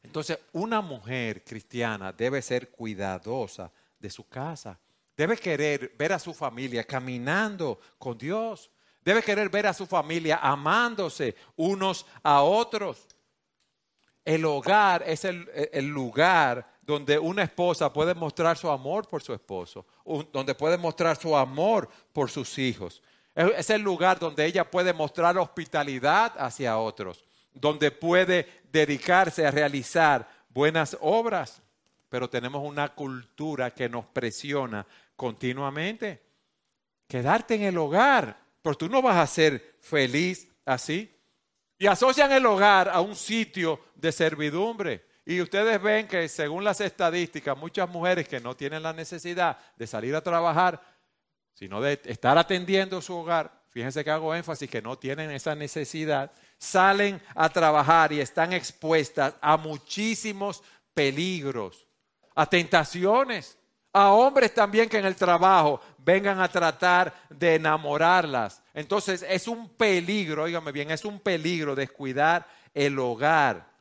[0.03, 4.79] Entonces, una mujer cristiana debe ser cuidadosa de su casa.
[5.16, 8.70] Debe querer ver a su familia caminando con Dios.
[9.03, 13.07] Debe querer ver a su familia amándose unos a otros.
[14.27, 19.35] El hogar es el, el lugar donde una esposa puede mostrar su amor por su
[19.35, 19.85] esposo,
[20.33, 23.03] donde puede mostrar su amor por sus hijos.
[23.35, 30.27] Es el lugar donde ella puede mostrar hospitalidad hacia otros, donde puede dedicarse a realizar
[30.48, 31.61] buenas obras.
[32.09, 36.22] Pero tenemos una cultura que nos presiona continuamente.
[37.07, 41.14] Quedarte en el hogar, porque tú no vas a ser feliz así.
[41.79, 45.08] Y asocian el hogar a un sitio de servidumbre.
[45.29, 49.87] Y ustedes ven que según las estadísticas, muchas mujeres que no tienen la necesidad de
[49.87, 50.81] salir a trabajar,
[51.53, 56.33] sino de estar atendiendo su hogar, fíjense que hago énfasis que no tienen esa necesidad,
[56.57, 60.62] salen a trabajar y están expuestas a muchísimos
[60.95, 61.87] peligros,
[62.35, 63.59] a tentaciones
[63.93, 68.62] a hombres también que en el trabajo vengan a tratar de enamorarlas.
[68.73, 73.78] Entonces es un peligro, oígame bien, es un peligro descuidar el hogar.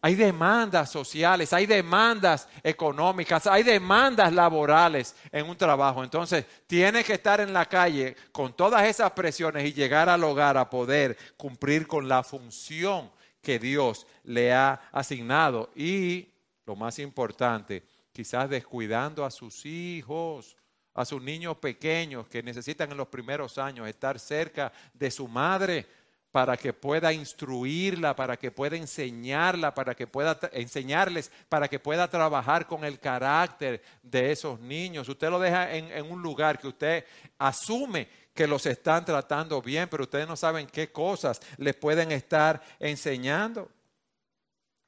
[0.00, 6.04] Hay demandas sociales, hay demandas económicas, hay demandas laborales en un trabajo.
[6.04, 10.56] Entonces, tiene que estar en la calle con todas esas presiones y llegar al hogar
[10.56, 13.10] a poder cumplir con la función
[13.42, 15.70] que Dios le ha asignado.
[15.74, 16.28] Y,
[16.64, 17.82] lo más importante,
[18.12, 20.56] quizás descuidando a sus hijos,
[20.94, 25.86] a sus niños pequeños que necesitan en los primeros años estar cerca de su madre
[26.30, 32.08] para que pueda instruirla, para que pueda enseñarla, para que pueda enseñarles, para que pueda
[32.08, 35.08] trabajar con el carácter de esos niños.
[35.08, 37.04] Usted lo deja en, un lugar que usted
[37.38, 42.62] asume que los están tratando bien, pero ustedes no saben qué cosas les pueden estar
[42.78, 43.70] enseñando.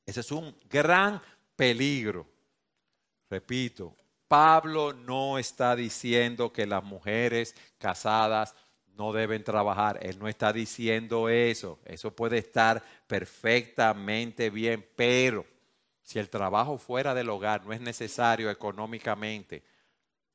[0.05, 1.21] Ese es un gran
[1.57, 2.27] peligro.
[3.31, 3.97] Repito,
[4.29, 8.55] Pablo no está diciendo que las mujeres casadas
[9.01, 9.99] no deben trabajar.
[10.03, 11.79] Él no está diciendo eso.
[11.87, 15.47] Eso puede estar perfectamente bien, pero
[16.03, 19.63] si el trabajo fuera del hogar no es necesario económicamente,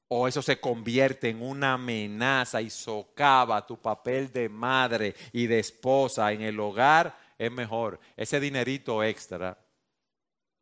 [0.07, 5.59] o eso se convierte en una amenaza y socava tu papel de madre y de
[5.59, 9.59] esposa en el hogar, es mejor ese dinerito extra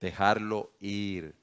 [0.02, 1.34] dejarlo ir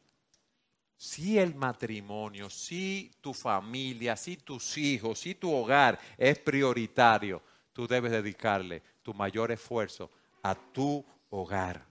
[1.03, 7.41] si el matrimonio, si tu familia, si tus hijos, si tu hogar es prioritario,
[7.73, 10.11] tú debes dedicarle tu mayor esfuerzo
[10.43, 11.83] a tu hogar.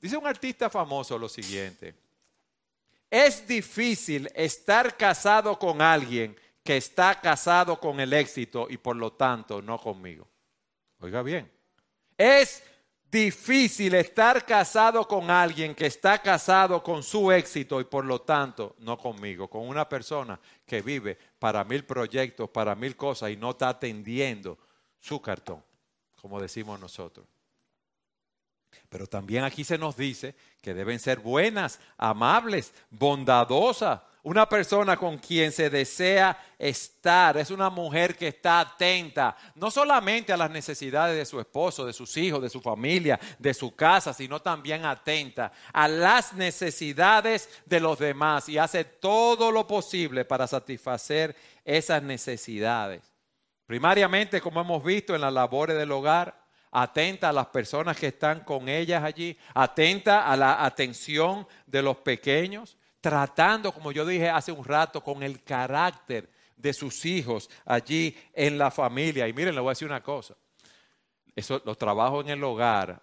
[0.00, 1.94] Dice un artista famoso lo siguiente,
[3.08, 9.12] es difícil estar casado con alguien que está casado con el éxito y por lo
[9.12, 10.26] tanto no conmigo.
[10.98, 11.48] Oiga bien,
[12.18, 12.64] es
[13.10, 18.76] difícil estar casado con alguien que está casado con su éxito y por lo tanto
[18.80, 23.50] no conmigo, con una persona que vive para mil proyectos, para mil cosas y no
[23.50, 24.58] está atendiendo
[24.98, 25.62] su cartón,
[26.20, 27.26] como decimos nosotros.
[28.88, 35.18] Pero también aquí se nos dice que deben ser buenas, amables, bondadosas, una persona con
[35.18, 41.16] quien se desea estar es una mujer que está atenta no solamente a las necesidades
[41.16, 45.52] de su esposo, de sus hijos, de su familia, de su casa, sino también atenta
[45.72, 53.02] a las necesidades de los demás y hace todo lo posible para satisfacer esas necesidades.
[53.64, 56.36] Primariamente, como hemos visto en las labores del hogar,
[56.72, 61.98] atenta a las personas que están con ellas allí, atenta a la atención de los
[61.98, 68.16] pequeños tratando, como yo dije hace un rato, con el carácter de sus hijos allí
[68.32, 69.28] en la familia.
[69.28, 70.34] Y miren, le voy a decir una cosa.
[71.36, 73.00] Eso, los trabajos en el hogar,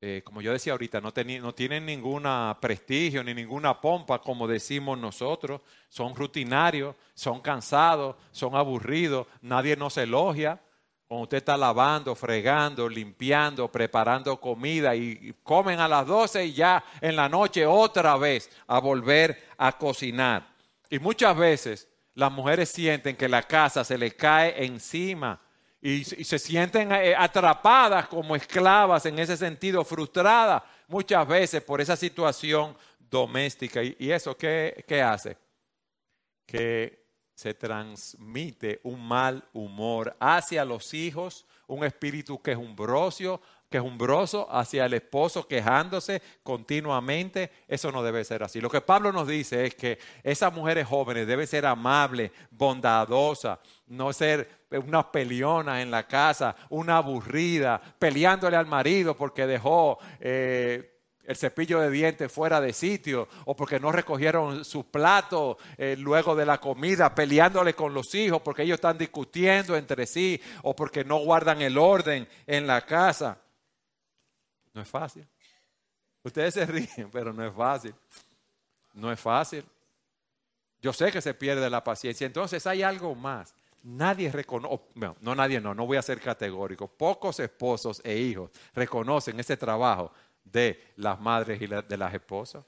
[0.00, 2.24] eh, como yo decía ahorita, no, no tienen ningún
[2.60, 5.60] prestigio ni ninguna pompa, como decimos nosotros.
[5.88, 10.60] Son rutinarios, son cansados, son aburridos, nadie nos elogia.
[11.12, 16.82] Cuando usted está lavando, fregando, limpiando, preparando comida y comen a las 12 y ya
[17.02, 20.48] en la noche otra vez a volver a cocinar.
[20.88, 25.38] Y muchas veces las mujeres sienten que la casa se les cae encima
[25.82, 31.94] y, se sienten eh, atrapadas como esclavas en ese sentido, frustradas muchas veces por esa
[31.94, 33.82] situación doméstica.
[33.82, 35.36] ¿Y, eso qué, qué hace?
[36.46, 37.01] Que
[37.42, 45.48] se transmite un mal humor hacia los hijos, un espíritu quejumbroso, quejumbroso hacia el esposo
[45.48, 47.50] quejándose continuamente.
[47.66, 48.60] Eso no debe ser así.
[48.60, 54.12] Lo que Pablo nos dice es que esas mujeres jóvenes deben ser amables, bondadosas, no
[54.12, 60.91] ser unas pelionas en la casa, una aburrida, peleándole al marido porque dejó eh,
[61.24, 66.34] el cepillo de dientes fuera de sitio o porque no recogieron su plato eh, luego
[66.34, 71.04] de la comida, peleándole con los hijos porque ellos están discutiendo entre sí o porque
[71.04, 73.38] no guardan el orden en la casa.
[74.74, 75.26] No es fácil.
[76.24, 77.94] Ustedes se ríen, pero no es fácil.
[78.94, 79.64] No es fácil.
[80.80, 82.26] Yo sé que se pierde la paciencia.
[82.26, 83.54] Entonces hay algo más.
[83.84, 86.88] Nadie reconoce, no, no nadie no, no voy a ser categórico.
[86.88, 90.12] Pocos esposos e hijos reconocen ese trabajo
[90.44, 92.64] de las madres y de las esposas.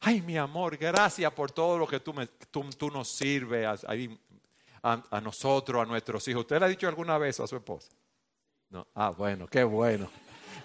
[0.00, 3.96] Ay, mi amor, gracias por todo lo que tú, nos sirves a,
[5.10, 6.42] a, nosotros, a nuestros hijos.
[6.42, 7.90] ¿Usted le ha dicho alguna vez a su esposa?
[8.70, 8.86] No.
[8.94, 10.08] Ah, bueno, qué bueno.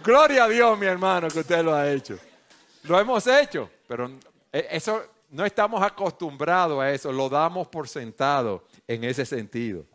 [0.04, 2.20] Gloria a Dios, mi hermano, que usted lo ha hecho.
[2.84, 4.12] Lo hemos hecho, pero
[4.52, 9.86] e, eso no estamos acostumbrados a eso, lo damos por sentado en ese sentido.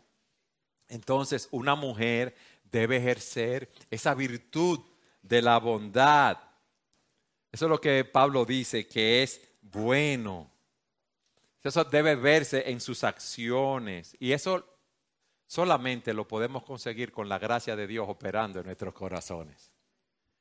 [0.89, 2.35] Entonces, una mujer
[2.71, 4.79] debe ejercer esa virtud
[5.21, 6.37] de la bondad.
[7.51, 10.51] Eso es lo que Pablo dice, que es bueno.
[11.63, 14.15] Eso debe verse en sus acciones.
[14.19, 14.65] Y eso
[15.47, 19.71] solamente lo podemos conseguir con la gracia de Dios operando en nuestros corazones.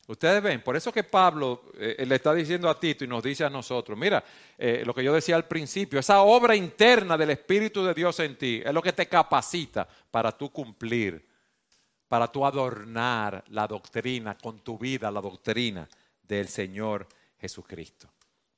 [0.09, 3.45] Ustedes ven, por eso que Pablo eh, le está diciendo a Tito y nos dice
[3.45, 4.23] a nosotros, mira,
[4.57, 8.39] eh, lo que yo decía al principio, esa obra interna del Espíritu de Dios en
[8.39, 11.27] ti es lo que te capacita para tú cumplir
[12.09, 15.89] para tú adornar la doctrina con tu vida, la doctrina
[16.23, 17.07] del Señor
[17.39, 18.09] Jesucristo.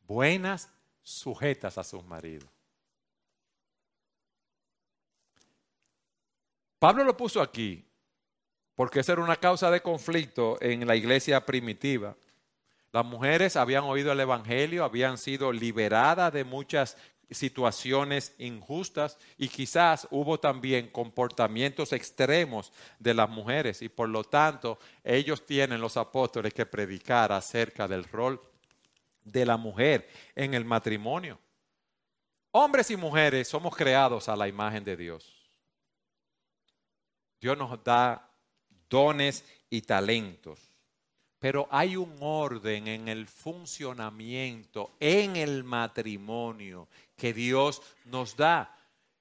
[0.07, 0.71] Buenas,
[1.03, 2.49] sujetas a sus maridos.
[6.79, 7.85] Pablo lo puso aquí
[8.75, 12.15] porque esa era una causa de conflicto en la iglesia primitiva.
[12.93, 16.97] Las mujeres habían oído el Evangelio, habían sido liberadas de muchas
[17.31, 24.79] situaciones injustas y quizás hubo también comportamientos extremos de las mujeres y por lo tanto
[25.05, 28.41] ellos tienen los apóstoles que predicar acerca del rol
[29.25, 31.39] de la mujer en el matrimonio.
[32.51, 35.51] Hombres y mujeres somos creados a la imagen de Dios.
[37.41, 38.31] Dios nos da
[38.89, 40.68] dones y talentos.
[41.39, 48.77] Pero hay un orden en el funcionamiento, en el matrimonio que Dios nos da.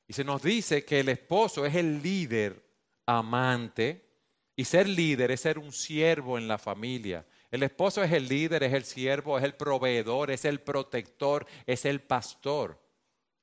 [0.07, 2.63] Y se nos dice que el esposo es el líder
[3.05, 4.07] amante
[4.59, 8.63] y ser líder es ser un siervo en la familia, El esposo es el líder,
[8.63, 12.77] es el siervo, es el proveedor, es el protector, es el pastor.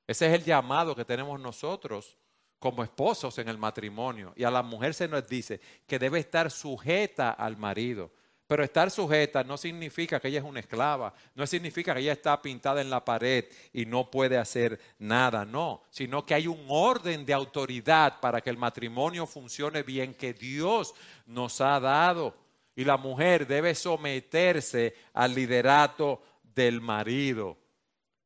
[0.06, 2.18] Ese es el llamado que tenemos nosotros
[2.58, 4.34] como esposos en el matrimonio.
[4.36, 8.10] Y a la mujer se nos dice que debe estar sujeta al marido.
[8.54, 12.40] Pero estar sujeta no significa que ella es una esclava, no significa que ella está
[12.40, 17.26] pintada en la pared y no puede hacer nada, no, sino que hay un orden
[17.26, 20.94] de autoridad para que el matrimonio funcione bien que Dios
[21.26, 22.36] nos ha dado.
[22.76, 26.22] Y la mujer debe someterse al liderato
[26.54, 27.58] del marido.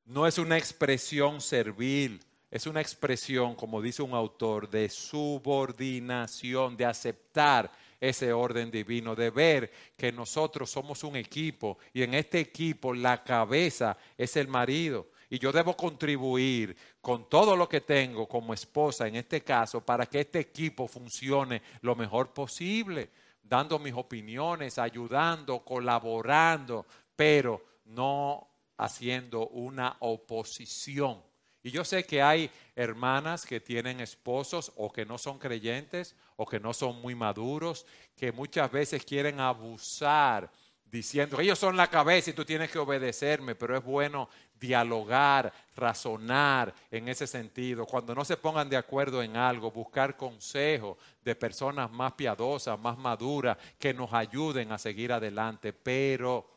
[0.04, 2.20] No es una expresión servil,
[2.50, 9.30] es una expresión, como dice un autor, de subordinación, de aceptar ese orden divino, de
[9.30, 15.08] ver que nosotros somos un equipo y en este equipo la cabeza es el marido.
[15.30, 20.06] Y yo debo contribuir con todo lo que tengo como esposa en este caso para
[20.06, 23.10] que este equipo funcione lo mejor posible,
[23.42, 31.27] dando mis opiniones, ayudando, colaborando, pero no haciendo una oposición.
[31.62, 36.46] Y yo sé que hay hermanas que tienen esposos o que no son creyentes o
[36.46, 37.84] que no son muy maduros,
[38.16, 40.50] que muchas veces quieren abusar
[40.90, 44.28] diciendo, ellos son la cabeza y tú tienes que obedecerme, pero es bueno
[44.58, 47.86] dialogar, razonar en ese sentido.
[47.86, 52.96] Cuando no se pongan de acuerdo en algo, buscar consejo de personas más piadosas, más
[52.96, 56.50] maduras, que nos ayuden a seguir adelante, pero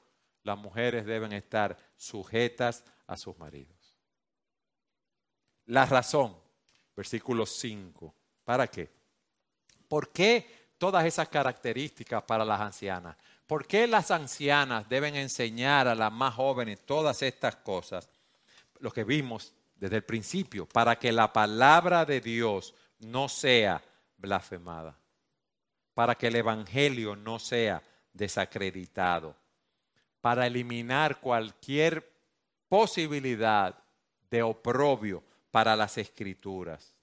[0.44, 3.81] las mujeres deben estar sujetas a sus maridos.
[5.68, 6.36] La razón,
[6.96, 8.90] versículo 5, ¿para qué?
[9.88, 13.16] ¿Por qué todas esas características para las ancianas?
[13.46, 18.10] ¿Por qué las ancianas deben enseñar a las más jóvenes todas estas cosas?
[18.80, 23.84] Lo que vimos desde el principio, para que la palabra de Dios no sea
[24.18, 24.98] blasfemada,
[25.94, 27.82] para que el Evangelio no sea
[28.14, 29.36] desacreditado,
[30.22, 32.12] para eliminar cualquier
[32.70, 33.76] posibilidad
[34.30, 36.96] de oprobio para las escrituras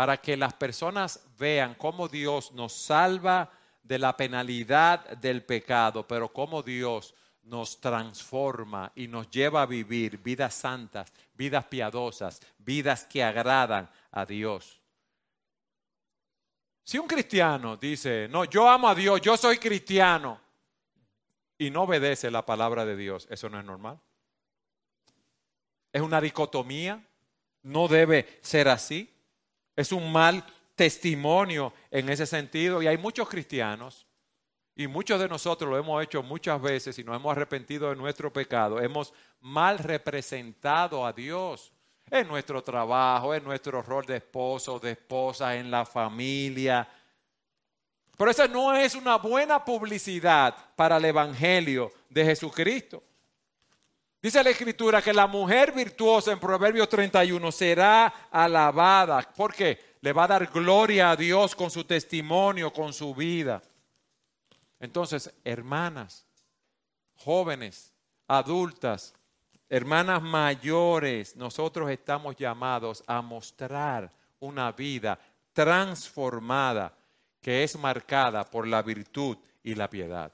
[0.00, 3.50] para que las personas vean cómo Dios nos salva
[3.82, 10.16] de la penalidad del pecado, pero cómo Dios nos transforma y nos lleva a vivir
[10.16, 14.80] vidas santas, vidas piadosas, vidas que agradan a Dios.
[16.82, 20.40] Si un cristiano dice, no, yo amo a Dios, yo soy cristiano,
[21.58, 24.00] y no obedece la palabra de Dios, eso no es normal.
[25.92, 27.04] Es una dicotomía,
[27.62, 29.12] no debe ser así.
[29.76, 30.44] Es un mal
[30.74, 32.82] testimonio en ese sentido.
[32.82, 34.06] Y hay muchos cristianos,
[34.80, 38.32] y muchos de nosotros lo hemos hecho muchas veces y nos hemos arrepentido de nuestro
[38.32, 38.80] pecado.
[38.80, 41.70] Hemos mal representado a Dios
[42.10, 46.88] en nuestro trabajo, en nuestro rol de esposo, de esposa, en la familia.
[48.16, 53.02] Pero esa no es una buena publicidad para el Evangelio de Jesucristo.
[54.22, 59.22] Dice la escritura que la mujer virtuosa en Proverbios 31 será alabada.
[59.22, 59.96] ¿Por qué?
[60.02, 63.62] Le va a dar gloria a Dios con su testimonio, con su vida.
[64.78, 66.26] Entonces, hermanas,
[67.16, 67.92] jóvenes,
[68.28, 69.14] adultas,
[69.68, 75.18] hermanas mayores, nosotros estamos llamados a mostrar una vida
[75.54, 76.94] transformada
[77.40, 80.30] que es marcada por la virtud y la piedad.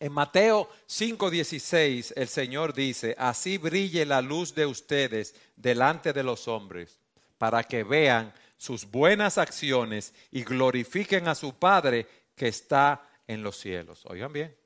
[0.00, 6.48] En Mateo 5:16 el Señor dice, así brille la luz de ustedes delante de los
[6.48, 6.98] hombres,
[7.38, 13.56] para que vean sus buenas acciones y glorifiquen a su Padre que está en los
[13.56, 14.02] cielos.
[14.06, 14.56] Oigan bien.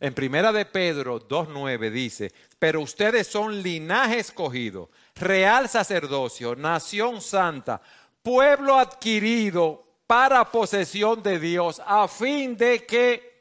[0.00, 7.80] En primera de Pedro 2.9 dice, pero ustedes son linaje escogido, real sacerdocio, nación santa,
[8.22, 13.33] pueblo adquirido para posesión de Dios, a fin de que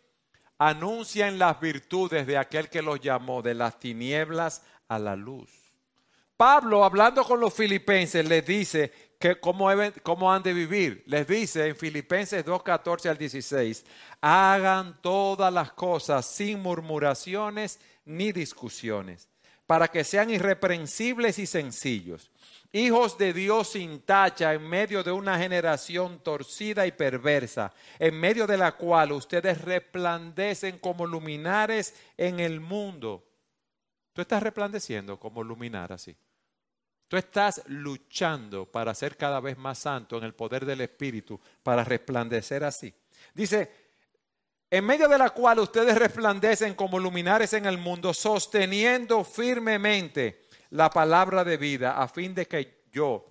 [0.68, 5.50] anuncian las virtudes de aquel que los llamó de las tinieblas a la luz.
[6.38, 9.68] Pablo, hablando con los filipenses, les dice que cómo,
[10.04, 11.04] cómo han de vivir.
[11.08, 13.86] Les dice en Filipenses 2, 14 al 16,
[14.22, 19.28] hagan todas las cosas sin murmuraciones ni discusiones,
[19.66, 22.32] para que sean irreprensibles y sencillos
[22.74, 28.48] hijos de Dios sin tacha en medio de una generación torcida y perversa, en medio
[28.48, 33.24] de la cual ustedes resplandecen como luminares en el mundo.
[34.12, 36.16] Tú estás resplandeciendo como luminar así.
[37.08, 41.84] Tú estás luchando para ser cada vez más santo en el poder del Espíritu, para
[41.84, 42.92] resplandecer así.
[43.36, 43.83] Dice,
[44.74, 50.90] en medio de la cual ustedes resplandecen como luminares en el mundo, sosteniendo firmemente la
[50.90, 53.24] palabra de vida a fin de que yo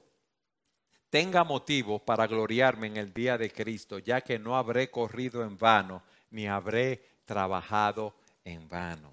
[1.11, 5.59] tenga motivo para gloriarme en el día de Cristo, ya que no habré corrido en
[5.59, 8.15] vano, ni habré trabajado
[8.45, 9.13] en vano.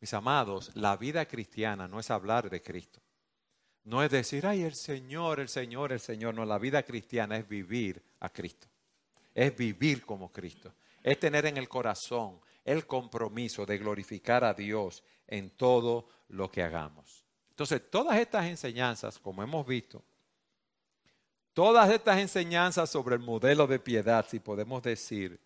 [0.00, 3.02] Mis amados, la vida cristiana no es hablar de Cristo.
[3.84, 6.34] No es decir, ay, el Señor, el Señor, el Señor.
[6.34, 8.68] No, la vida cristiana es vivir a Cristo.
[9.34, 10.72] Es vivir como Cristo.
[11.02, 16.62] Es tener en el corazón el compromiso de glorificar a Dios en todo lo que
[16.62, 17.24] hagamos.
[17.50, 20.02] Entonces, todas estas enseñanzas, como hemos visto,
[21.52, 25.40] todas estas enseñanzas sobre el modelo de piedad, si podemos decir,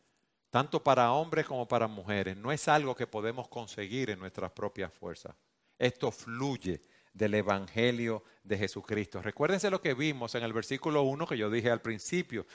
[0.51, 4.93] tanto para hombres como para mujeres, no es algo que podemos conseguir en nuestras propias
[4.93, 5.35] fuerzas.
[5.79, 6.83] Esto fluye
[7.15, 9.23] del Evangelio de Jesucristo.
[9.23, 12.47] Recuérdense lo que vimos en el versículo 1 que yo dije al principio.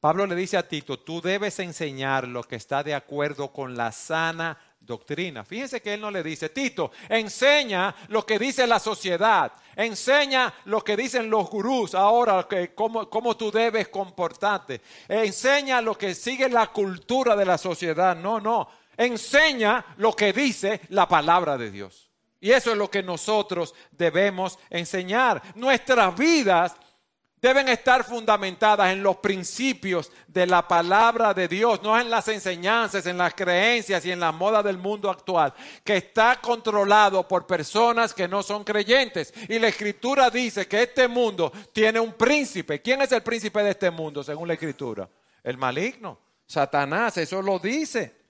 [0.00, 3.92] Pablo le dice a Tito, tú debes enseñar lo que está de acuerdo con la
[3.92, 5.44] sana doctrina.
[5.44, 10.82] Fíjense que él no le dice, Tito, enseña lo que dice la sociedad, enseña lo
[10.82, 16.48] que dicen los gurús ahora, que, cómo, cómo tú debes comportarte, enseña lo que sigue
[16.48, 18.16] la cultura de la sociedad.
[18.16, 22.10] No, no, enseña lo que dice la palabra de Dios.
[22.38, 25.42] Y eso es lo que nosotros debemos enseñar.
[25.56, 26.76] Nuestras vidas
[27.46, 33.06] deben estar fundamentadas en los principios de la palabra de Dios, no en las enseñanzas,
[33.06, 38.12] en las creencias y en la moda del mundo actual, que está controlado por personas
[38.12, 39.32] que no son creyentes.
[39.48, 42.82] Y la escritura dice que este mundo tiene un príncipe.
[42.82, 45.08] ¿Quién es el príncipe de este mundo, según la escritura?
[45.44, 48.26] El maligno, Satanás, eso lo dice.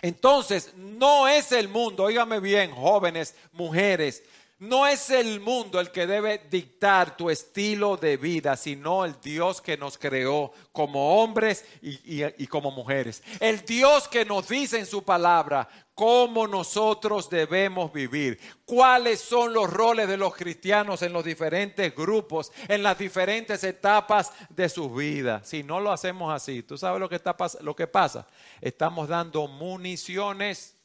[0.00, 4.22] Entonces, no es el mundo, oígame bien, jóvenes, mujeres,
[4.60, 9.60] no es el mundo el que debe dictar tu estilo de vida, sino el Dios
[9.60, 13.22] que nos creó como hombres y, como mujeres.
[13.38, 19.70] El Dios que nos dice en su palabra cómo nosotros debemos vivir, cuáles son los
[19.70, 25.40] roles de los cristianos en los diferentes grupos, en las diferentes etapas de su vida.
[25.44, 28.26] Si no lo hacemos así, ¿tú sabes lo que, está, lo que pasa?
[28.60, 30.77] Estamos dando municiones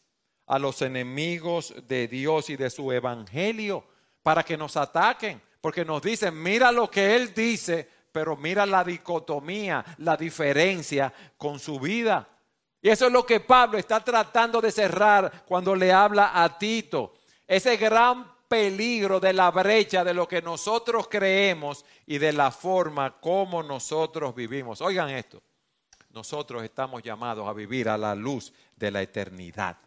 [0.45, 3.85] a los enemigos de Dios y de su evangelio
[4.21, 8.83] para que nos ataquen, porque nos dicen, mira lo que Él dice, pero mira la
[8.83, 12.27] dicotomía, la diferencia con su vida.
[12.81, 17.13] Y eso es lo que Pablo está tratando de cerrar cuando le habla a Tito.
[17.47, 23.19] Ese gran peligro de la brecha de lo que nosotros creemos y de la forma
[23.19, 24.81] como nosotros vivimos.
[24.81, 25.41] Oigan esto,
[26.11, 29.77] nosotros estamos llamados a vivir a la luz de la eternidad.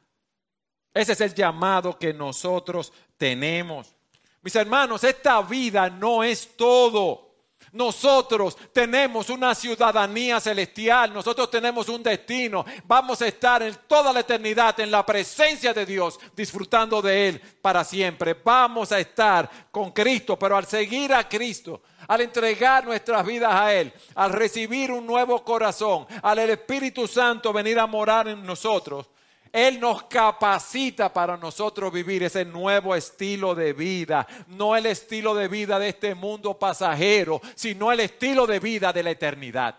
[0.97, 3.94] Ese es el llamado que nosotros tenemos.
[4.40, 7.34] Mis hermanos, esta vida no es todo.
[7.70, 12.64] Nosotros tenemos una ciudadanía celestial, nosotros tenemos un destino.
[12.84, 17.42] Vamos a estar en toda la eternidad en la presencia de Dios, disfrutando de Él
[17.61, 18.32] para siempre.
[18.42, 23.74] Vamos a estar con Cristo, pero al seguir a Cristo, al entregar nuestras vidas a
[23.74, 29.11] Él, al recibir un nuevo corazón, al Espíritu Santo venir a morar en nosotros,
[29.53, 35.49] él nos capacita para nosotros vivir ese nuevo estilo de vida, no el estilo de
[35.49, 39.76] vida de este mundo pasajero, sino el estilo de vida de la eternidad.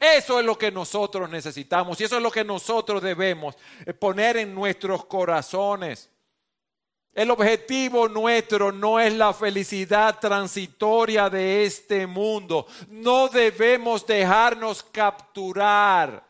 [0.00, 4.36] Eso es lo que nosotros necesitamos y eso es lo que nosotros debemos eh, poner
[4.36, 6.10] en nuestros corazones.
[7.14, 12.66] El objetivo nuestro no es la felicidad transitoria de este mundo.
[12.88, 16.24] No debemos dejarnos capturar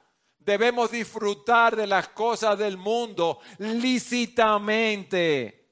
[0.45, 5.63] Debemos disfrutar de las cosas del mundo lícitamente.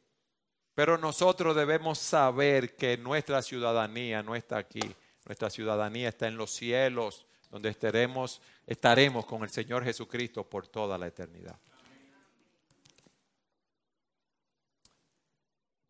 [0.75, 4.81] Pero nosotros debemos saber que nuestra ciudadanía no está aquí.
[5.27, 10.97] Nuestra ciudadanía está en los cielos, donde estaremos, estaremos con el Señor Jesucristo por toda
[10.97, 11.59] la eternidad.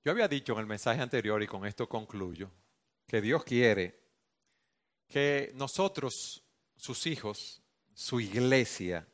[0.05, 2.51] Yo había dicho en el mensaje anterior, y con esto concluyo,
[3.07, 4.03] que Dios quiere
[5.07, 6.43] que nosotros,
[6.74, 7.62] sus hijos,
[7.95, 9.07] su iglesia,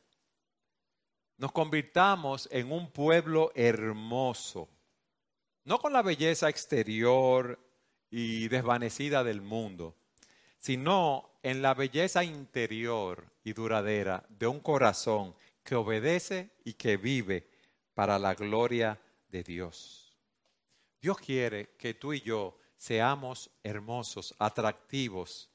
[1.37, 4.69] nos convirtamos en un pueblo hermoso,
[5.63, 7.59] no con la belleza exterior
[8.09, 9.95] y desvanecida del mundo,
[10.57, 17.47] sino en la belleza interior y duradera de un corazón que obedece y que vive
[17.93, 18.99] para la gloria
[19.29, 20.17] de Dios.
[21.01, 25.49] Dios quiere que tú y yo seamos hermosos, atractivos,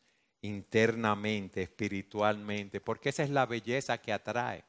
[0.44, 4.62] internamente, espiritualmente, porque esa es la belleza que atrae.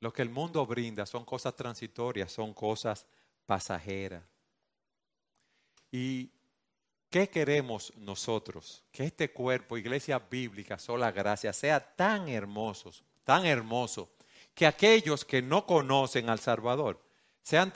[0.00, 3.06] Lo que el mundo brinda son cosas transitorias, son cosas
[3.46, 4.24] pasajeras.
[5.92, 6.32] ¿Y
[7.08, 8.82] qué queremos nosotros?
[8.90, 12.90] Que este cuerpo, iglesia bíblica, sola gracia, sea tan hermoso,
[13.22, 14.10] tan hermoso,
[14.54, 17.00] que aquellos que no conocen al Salvador
[17.44, 17.72] sean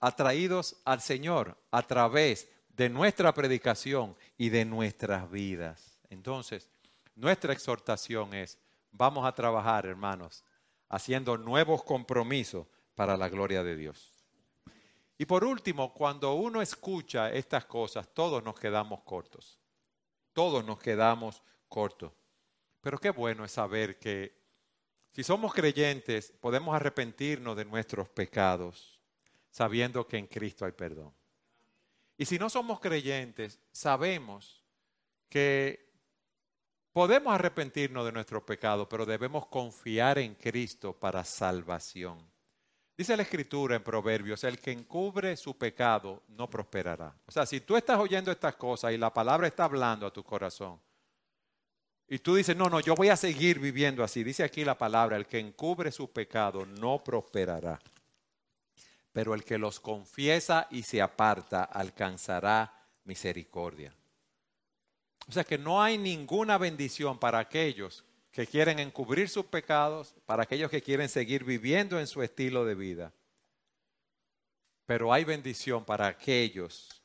[0.00, 5.98] atraídos al Señor a través de nuestra predicación y de nuestras vidas.
[6.08, 6.70] Entonces,
[7.14, 8.58] nuestra exhortación es,
[8.90, 10.44] vamos a trabajar, hermanos,
[10.88, 14.14] haciendo nuevos compromisos para la gloria de Dios.
[15.18, 19.58] Y por último, cuando uno escucha estas cosas, todos nos quedamos cortos.
[20.32, 22.12] Todos nos quedamos cortos.
[22.80, 24.42] Pero qué bueno es saber que
[25.12, 29.00] si somos creyentes, podemos arrepentirnos de nuestros pecados,
[29.50, 31.14] sabiendo que en Cristo hay perdón.
[32.16, 34.62] Y si no somos creyentes, sabemos
[35.28, 35.90] que
[36.92, 42.18] podemos arrepentirnos de nuestros pecados, pero debemos confiar en Cristo para salvación.
[42.96, 47.14] Dice la escritura en Proverbios, el que encubre su pecado no prosperará.
[47.26, 50.22] O sea, si tú estás oyendo estas cosas y la palabra está hablando a tu
[50.22, 50.78] corazón,
[52.06, 55.16] y tú dices, no, no, yo voy a seguir viviendo así, dice aquí la palabra,
[55.16, 57.80] el que encubre su pecado no prosperará
[59.12, 63.94] pero el que los confiesa y se aparta alcanzará misericordia.
[65.28, 70.44] O sea que no hay ninguna bendición para aquellos que quieren encubrir sus pecados, para
[70.44, 73.12] aquellos que quieren seguir viviendo en su estilo de vida.
[74.86, 77.02] Pero hay bendición para aquellos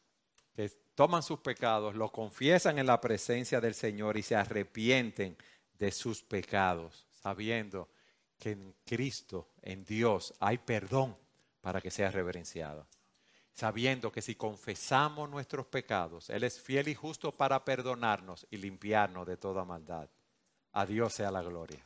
[0.56, 5.38] que toman sus pecados, los confiesan en la presencia del Señor y se arrepienten
[5.78, 7.90] de sus pecados, sabiendo
[8.40, 11.16] que en Cristo, en Dios, hay perdón
[11.68, 12.88] para que sea reverenciado.
[13.52, 19.28] Sabiendo que si confesamos nuestros pecados, Él es fiel y justo para perdonarnos y limpiarnos
[19.28, 20.10] de toda maldad.
[20.72, 21.86] A Dios sea la gloria.